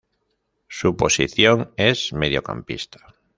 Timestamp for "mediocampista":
2.11-3.05